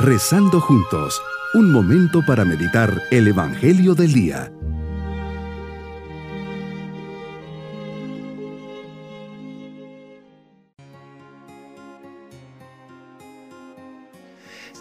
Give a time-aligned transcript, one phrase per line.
[0.00, 1.20] Rezando juntos,
[1.54, 4.52] un momento para meditar el Evangelio del Día.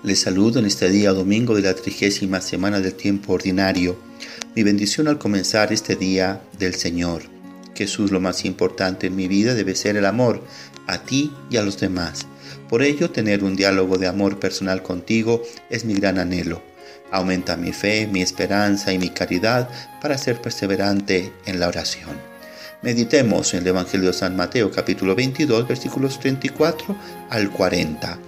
[0.03, 3.97] Les saludo en este día domingo de la trigésima semana del tiempo ordinario.
[4.55, 7.23] Mi bendición al comenzar este día del Señor.
[7.73, 10.43] Jesús, lo más importante en mi vida debe ser el amor
[10.85, 12.27] a ti y a los demás.
[12.69, 16.61] Por ello, tener un diálogo de amor personal contigo es mi gran anhelo.
[17.11, 19.69] Aumenta mi fe, mi esperanza y mi caridad
[20.01, 22.15] para ser perseverante en la oración.
[22.81, 26.95] Meditemos en el Evangelio de San Mateo capítulo 22 versículos 34
[27.29, 28.19] al 40.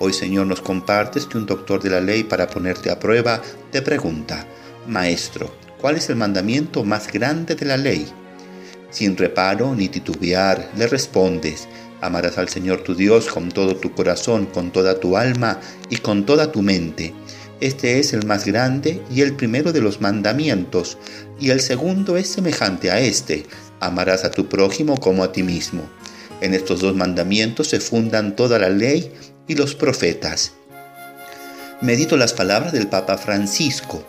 [0.00, 3.82] Hoy Señor nos compartes que un doctor de la ley para ponerte a prueba te
[3.82, 4.46] pregunta,
[4.86, 8.06] Maestro, ¿cuál es el mandamiento más grande de la ley?
[8.90, 11.68] Sin reparo ni titubear, le respondes,
[12.00, 15.60] Amarás al Señor tu Dios con todo tu corazón, con toda tu alma
[15.90, 17.12] y con toda tu mente.
[17.60, 20.96] Este es el más grande y el primero de los mandamientos,
[21.40, 23.46] y el segundo es semejante a este,
[23.80, 25.82] amarás a tu prójimo como a ti mismo.
[26.40, 29.12] En estos dos mandamientos se fundan toda la ley
[29.48, 30.52] y los profetas.
[31.80, 34.04] Medito las palabras del Papa Francisco.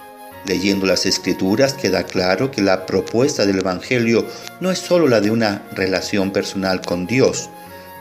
[0.45, 4.25] Leyendo las escrituras queda claro que la propuesta del Evangelio
[4.59, 7.49] no es sólo la de una relación personal con Dios,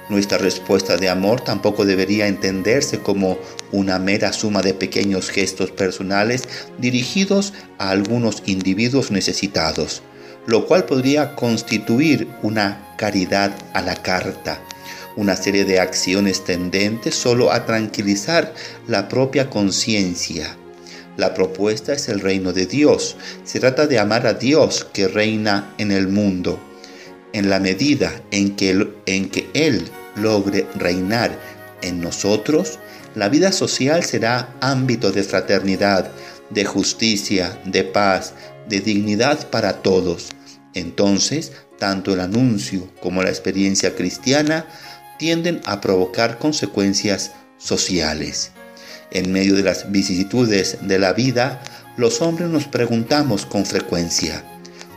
[0.09, 3.39] nuestra respuesta de amor tampoco debería entenderse como
[3.73, 10.03] una mera suma de pequeños gestos personales dirigidos a algunos individuos necesitados,
[10.47, 14.59] lo cual podría constituir una caridad a la carta,
[15.17, 18.55] una serie de acciones tendentes solo a tranquilizar
[18.87, 20.57] la propia conciencia.
[21.19, 23.17] La propuesta es el reino de Dios.
[23.45, 26.61] Se trata de amar a Dios que reina en el mundo.
[27.33, 31.39] En la medida en que, en que Él logre reinar
[31.83, 32.79] en nosotros,
[33.15, 36.11] la vida social será ámbito de fraternidad,
[36.51, 38.35] de justicia, de paz,
[38.69, 40.29] de dignidad para todos.
[40.75, 44.67] Entonces, tanto el anuncio como la experiencia cristiana
[45.19, 48.53] tienden a provocar consecuencias sociales.
[49.11, 51.63] En medio de las vicisitudes de la vida,
[51.97, 54.45] los hombres nos preguntamos con frecuencia,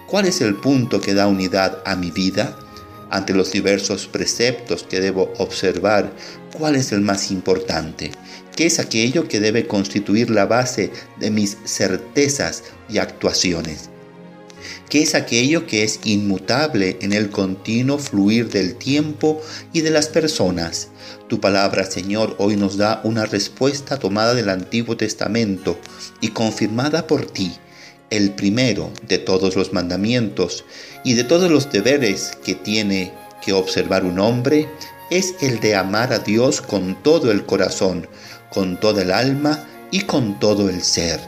[0.07, 2.55] ¿cuál es el punto que da unidad a mi vida?
[3.11, 6.11] Ante los diversos preceptos que debo observar,
[6.57, 8.11] ¿cuál es el más importante?
[8.55, 13.89] ¿Qué es aquello que debe constituir la base de mis certezas y actuaciones?
[14.89, 19.41] ¿Qué es aquello que es inmutable en el continuo fluir del tiempo
[19.73, 20.89] y de las personas?
[21.27, 25.79] Tu palabra, Señor, hoy nos da una respuesta tomada del Antiguo Testamento
[26.19, 27.53] y confirmada por ti
[28.11, 30.65] el primero de todos los mandamientos
[31.03, 33.11] y de todos los deberes que tiene
[33.43, 34.67] que observar un hombre
[35.09, 38.07] es el de amar a Dios con todo el corazón,
[38.49, 41.19] con toda el alma y con todo el ser.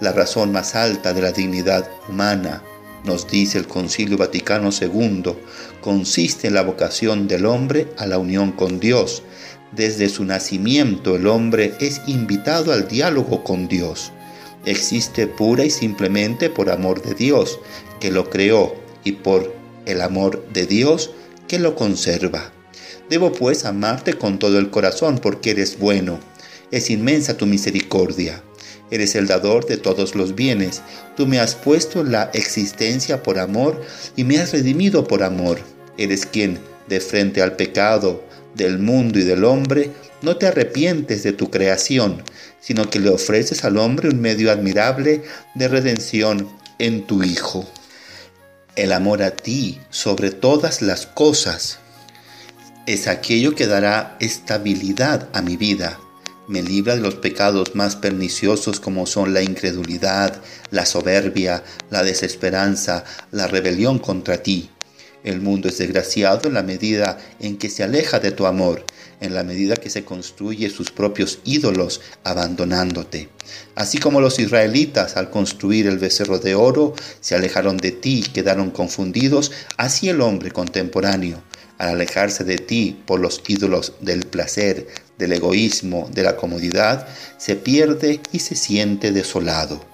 [0.00, 2.62] La razón más alta de la dignidad humana,
[3.04, 5.34] nos dice el Concilio Vaticano II,
[5.80, 9.22] consiste en la vocación del hombre a la unión con Dios.
[9.72, 14.12] Desde su nacimiento el hombre es invitado al diálogo con Dios
[14.64, 17.60] existe pura y simplemente por amor de Dios,
[18.00, 19.54] que lo creó, y por
[19.86, 21.10] el amor de Dios,
[21.48, 22.52] que lo conserva.
[23.08, 26.20] Debo pues amarte con todo el corazón porque eres bueno.
[26.70, 28.42] Es inmensa tu misericordia.
[28.90, 30.82] Eres el dador de todos los bienes.
[31.16, 33.80] Tú me has puesto la existencia por amor
[34.16, 35.58] y me has redimido por amor.
[35.96, 38.22] Eres quien, de frente al pecado
[38.54, 39.90] del mundo y del hombre,
[40.22, 42.22] no te arrepientes de tu creación,
[42.60, 45.22] sino que le ofreces al hombre un medio admirable
[45.54, 47.66] de redención en tu Hijo.
[48.76, 51.78] El amor a ti sobre todas las cosas
[52.86, 55.98] es aquello que dará estabilidad a mi vida.
[56.48, 60.40] Me libra de los pecados más perniciosos como son la incredulidad,
[60.70, 64.70] la soberbia, la desesperanza, la rebelión contra ti.
[65.24, 68.84] El mundo es desgraciado en la medida en que se aleja de tu amor
[69.20, 73.28] en la medida que se construye sus propios ídolos abandonándote.
[73.74, 78.30] Así como los israelitas al construir el becerro de oro se alejaron de ti y
[78.30, 81.42] quedaron confundidos, así el hombre contemporáneo,
[81.78, 84.86] al alejarse de ti por los ídolos del placer,
[85.18, 87.06] del egoísmo, de la comodidad,
[87.38, 89.84] se pierde y se siente desolado.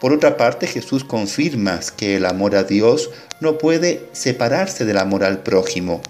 [0.00, 3.10] Por otra parte, Jesús confirma que el amor a Dios
[3.40, 6.00] no puede separarse del amor al prójimo.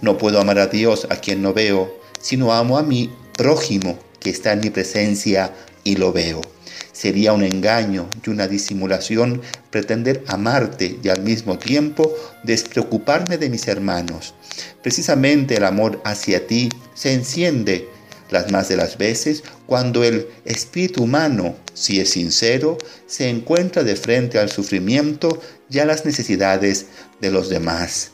[0.00, 4.30] No puedo amar a Dios a quien no veo, sino amo a mi prójimo que
[4.30, 5.52] está en mi presencia
[5.84, 6.40] y lo veo.
[6.92, 12.10] Sería un engaño y una disimulación pretender amarte y al mismo tiempo
[12.42, 14.34] despreocuparme de mis hermanos.
[14.82, 17.88] Precisamente el amor hacia ti se enciende
[18.30, 23.96] las más de las veces cuando el espíritu humano, si es sincero, se encuentra de
[23.96, 25.40] frente al sufrimiento
[25.70, 26.86] y a las necesidades
[27.20, 28.12] de los demás.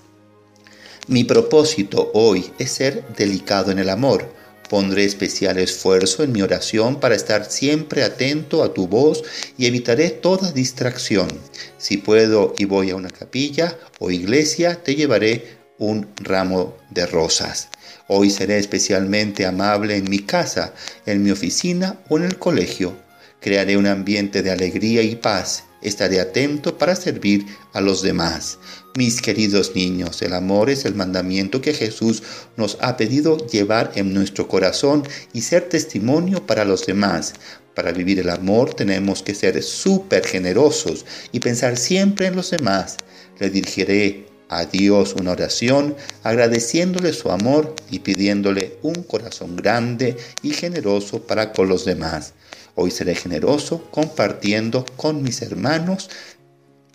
[1.09, 4.33] Mi propósito hoy es ser delicado en el amor.
[4.71, 9.23] Pondré especial esfuerzo en mi oración para estar siempre atento a tu voz
[9.59, 11.29] y evitaré toda distracción.
[11.77, 17.69] Si puedo y voy a una capilla o iglesia, te llevaré un ramo de rosas.
[18.09, 20.75] Hoy seré especialmente amable en mi casa,
[21.07, 22.95] en mi oficina o en el colegio.
[23.41, 25.65] Crearé un ambiente de alegría y paz.
[25.83, 28.59] Estaré atento para servir a los demás.
[28.97, 32.23] Mis queridos niños, el amor es el mandamiento que Jesús
[32.57, 35.03] nos ha pedido llevar en nuestro corazón
[35.33, 37.35] y ser testimonio para los demás.
[37.75, 42.99] Para vivir el amor tenemos que ser súper generosos y pensar siempre en los demás.
[43.41, 50.51] Le dirigiré a Dios una oración agradeciéndole su amor y pidiéndole un corazón grande y
[50.51, 52.35] generoso para con los demás.
[52.75, 56.11] Hoy seré generoso compartiendo con mis hermanos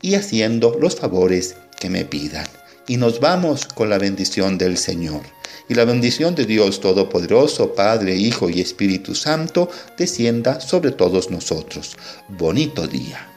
[0.02, 2.48] y haciendo los favores que me pidan.
[2.88, 5.22] Y nos vamos con la bendición del Señor.
[5.70, 11.98] Y la bendición de Dios Todopoderoso, Padre, Hijo y Espíritu Santo, descienda sobre todos nosotros.
[12.30, 13.37] Bonito día.